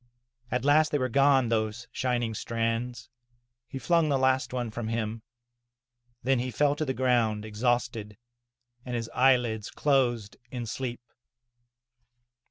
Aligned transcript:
At 0.49 0.65
last 0.65 0.91
they 0.91 0.97
were 0.97 1.09
gone, 1.09 1.49
those 1.49 1.87
shining 1.91 2.33
strands— 2.33 3.07
^he 3.71 3.79
flung 3.79 4.09
the 4.09 4.17
last 4.17 4.51
one 4.51 4.71
from 4.71 4.87
him. 4.87 5.21
Then 6.23 6.39
he 6.39 6.49
fell 6.49 6.75
to 6.77 6.85
the 6.85 6.95
ground, 6.95 7.45
exhausted, 7.45 8.17
and 8.83 8.95
his 8.95 9.11
eyelids 9.13 9.69
closed 9.69 10.37
in 10.49 10.65
sleep. 10.65 11.01